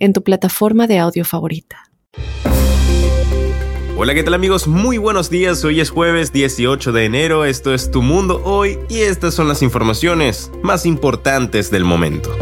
[0.00, 1.84] en tu plataforma de audio favorita.
[3.96, 4.66] Hola, ¿qué tal amigos?
[4.66, 5.62] Muy buenos días.
[5.62, 7.44] Hoy es jueves 18 de enero.
[7.44, 12.34] Esto es Tu Mundo Hoy y estas son las informaciones más importantes del momento.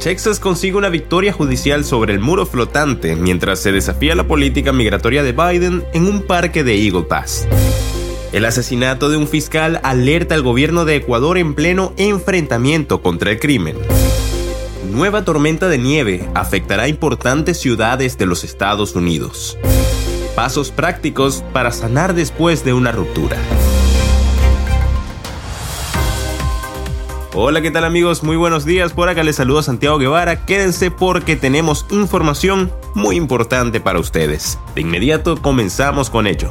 [0.00, 5.24] Texas consigue una victoria judicial sobre el muro flotante mientras se desafía la política migratoria
[5.24, 7.48] de Biden en un parque de Eagle Pass.
[8.32, 13.40] El asesinato de un fiscal alerta al gobierno de Ecuador en pleno enfrentamiento contra el
[13.40, 13.76] crimen
[14.90, 19.56] nueva tormenta de nieve afectará importantes ciudades de los Estados Unidos.
[20.34, 23.36] Pasos prácticos para sanar después de una ruptura.
[27.32, 28.24] Hola, ¿qué tal amigos?
[28.24, 28.92] Muy buenos días.
[28.92, 30.44] Por acá les saludo Santiago Guevara.
[30.44, 34.58] Quédense porque tenemos información muy importante para ustedes.
[34.74, 36.50] De inmediato comenzamos con ello.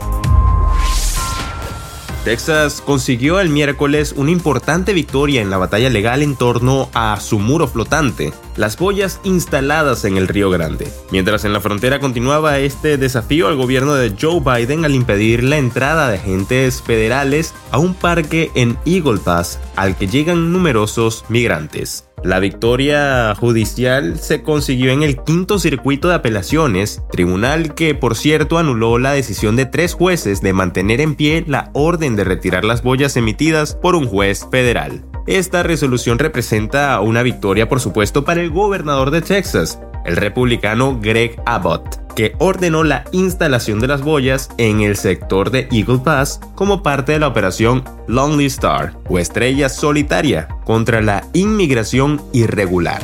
[2.23, 7.39] Texas consiguió el miércoles una importante victoria en la batalla legal en torno a su
[7.39, 10.91] muro flotante, las boyas instaladas en el Río Grande.
[11.11, 15.57] Mientras en la frontera continuaba este desafío al gobierno de Joe Biden al impedir la
[15.57, 22.03] entrada de agentes federales a un parque en Eagle Pass al que llegan numerosos migrantes.
[22.21, 28.57] La victoria judicial se consiguió en el quinto circuito de apelaciones, tribunal que por cierto
[28.57, 32.83] anuló la decisión de tres jueces de mantener en pie la orden de retirar las
[32.83, 35.05] boyas emitidas por un juez federal.
[35.29, 41.39] Esta resolución representa una victoria por supuesto para el gobernador de Texas, el republicano Greg
[41.45, 46.81] Abbott que ordenó la instalación de las boyas en el sector de Eagle Pass como
[46.81, 52.99] parte de la operación Lonely Star o Estrella Solitaria contra la inmigración irregular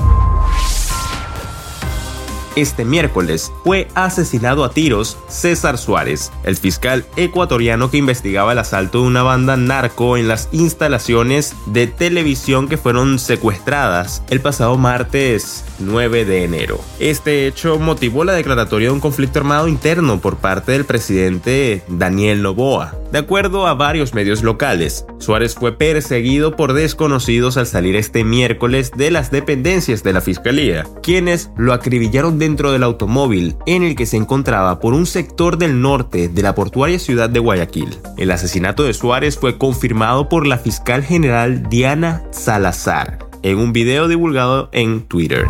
[2.55, 9.01] este miércoles fue asesinado a tiros César Suárez, el fiscal ecuatoriano que investigaba el asalto
[9.01, 15.63] de una banda narco en las instalaciones de televisión que fueron secuestradas el pasado martes
[15.79, 16.79] 9 de enero.
[16.99, 22.41] Este hecho motivó la declaratoria de un conflicto armado interno por parte del presidente Daniel
[22.41, 22.95] Noboa.
[23.15, 28.91] De acuerdo a varios medios locales, Suárez fue perseguido por desconocidos al salir este miércoles
[28.93, 33.95] de las dependencias de la fiscalía, quienes lo acribillaron de dentro del automóvil en el
[33.95, 37.97] que se encontraba por un sector del norte de la portuaria ciudad de Guayaquil.
[38.17, 44.09] El asesinato de Suárez fue confirmado por la fiscal general Diana Salazar en un video
[44.09, 45.45] divulgado en Twitter.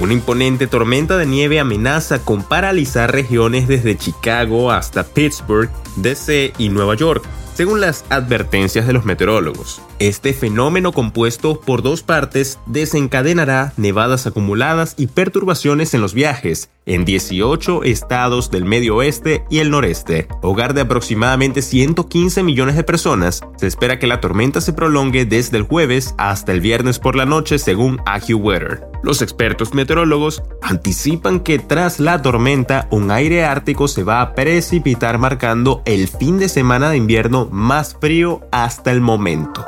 [0.00, 6.70] Una imponente tormenta de nieve amenaza con paralizar regiones desde Chicago hasta Pittsburgh, DC y
[6.70, 7.22] Nueva York,
[7.60, 9.82] según las advertencias de los meteorólogos.
[9.98, 17.04] Este fenómeno compuesto por dos partes desencadenará nevadas acumuladas y perturbaciones en los viajes en
[17.04, 23.42] 18 estados del medio oeste y el noreste, hogar de aproximadamente 115 millones de personas.
[23.58, 27.26] Se espera que la tormenta se prolongue desde el jueves hasta el viernes por la
[27.26, 28.88] noche según AccuWeather.
[29.02, 35.18] Los expertos meteorólogos anticipan que tras la tormenta un aire ártico se va a precipitar
[35.18, 39.64] marcando el fin de semana de invierno más frío hasta el momento.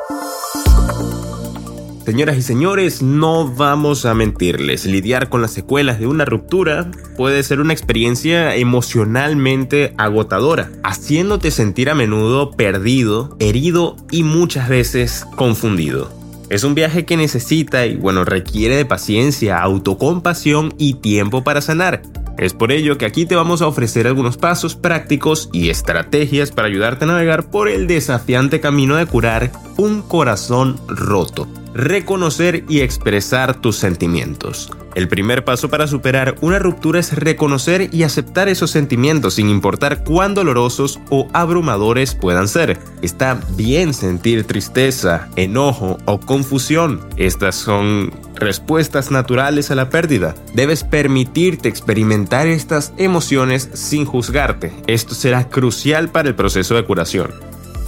[2.05, 7.45] Señoras y señores, no vamos a mentirles, lidiar con las secuelas de una ruptura puede
[7.45, 16.11] ser una experiencia emocionalmente agotadora, haciéndote sentir a menudo perdido, herido y muchas veces confundido.
[16.51, 22.03] Es un viaje que necesita y bueno, requiere de paciencia, autocompasión y tiempo para sanar.
[22.39, 26.69] Es por ello que aquí te vamos a ofrecer algunos pasos prácticos y estrategias para
[26.69, 33.61] ayudarte a navegar por el desafiante camino de curar un corazón roto reconocer y expresar
[33.61, 34.71] tus sentimientos.
[34.95, 40.05] El primer paso para superar una ruptura es reconocer y aceptar esos sentimientos sin importar
[40.05, 42.79] cuán dolorosos o abrumadores puedan ser.
[43.01, 47.01] Está bien sentir tristeza, enojo o confusión.
[47.17, 50.35] Estas son respuestas naturales a la pérdida.
[50.55, 54.73] Debes permitirte experimentar estas emociones sin juzgarte.
[54.87, 57.31] Esto será crucial para el proceso de curación.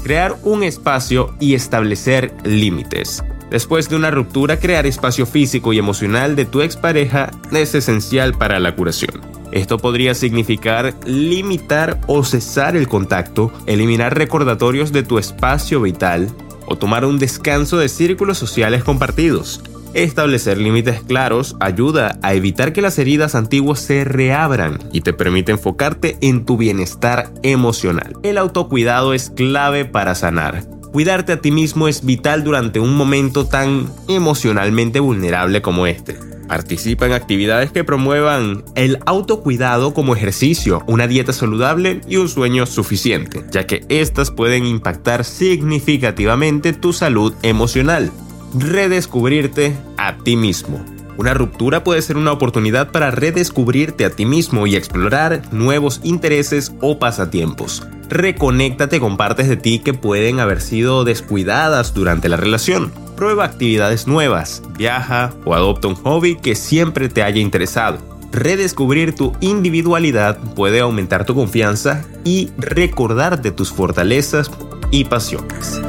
[0.04, 3.22] Crear un espacio y establecer límites.
[3.50, 8.58] Después de una ruptura, crear espacio físico y emocional de tu expareja es esencial para
[8.58, 9.20] la curación.
[9.52, 16.28] Esto podría significar limitar o cesar el contacto, eliminar recordatorios de tu espacio vital
[16.66, 19.62] o tomar un descanso de círculos sociales compartidos.
[19.92, 25.52] Establecer límites claros ayuda a evitar que las heridas antiguas se reabran y te permite
[25.52, 28.16] enfocarte en tu bienestar emocional.
[28.24, 30.73] El autocuidado es clave para sanar.
[30.94, 36.16] Cuidarte a ti mismo es vital durante un momento tan emocionalmente vulnerable como este.
[36.46, 42.64] Participa en actividades que promuevan el autocuidado como ejercicio, una dieta saludable y un sueño
[42.64, 48.12] suficiente, ya que estas pueden impactar significativamente tu salud emocional
[48.56, 50.93] redescubrirte a ti mismo.
[51.16, 56.72] Una ruptura puede ser una oportunidad para redescubrirte a ti mismo y explorar nuevos intereses
[56.80, 57.86] o pasatiempos.
[58.08, 62.92] Reconéctate con partes de ti que pueden haber sido descuidadas durante la relación.
[63.16, 67.98] Prueba actividades nuevas, viaja o adopta un hobby que siempre te haya interesado.
[68.32, 74.50] Redescubrir tu individualidad puede aumentar tu confianza y recordarte tus fortalezas
[74.90, 75.80] y pasiones.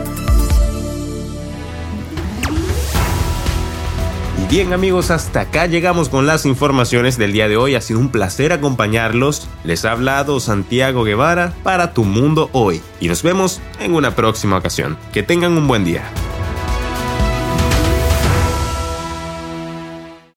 [4.48, 7.74] Bien amigos, hasta acá llegamos con las informaciones del día de hoy.
[7.74, 9.48] Ha sido un placer acompañarlos.
[9.64, 12.80] Les ha hablado Santiago Guevara para Tu Mundo Hoy.
[13.02, 15.00] Y nos vemos en una próxima ocasión.
[15.12, 16.04] Que tengan un buen día.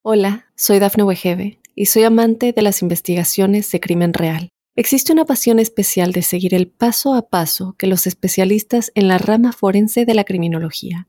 [0.02, 4.48] Hola, soy Dafne Wegebe y soy amante de las investigaciones de crimen real.
[4.74, 9.18] Existe una pasión especial de seguir el paso a paso que los especialistas en la
[9.18, 11.08] rama forense de la criminología